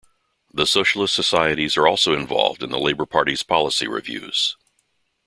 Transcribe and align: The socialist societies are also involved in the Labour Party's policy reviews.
The 0.51 0.65
socialist 0.65 1.13
societies 1.13 1.77
are 1.77 1.85
also 1.85 2.15
involved 2.15 2.63
in 2.63 2.71
the 2.71 2.79
Labour 2.79 3.05
Party's 3.05 3.43
policy 3.43 3.87
reviews. 3.87 4.57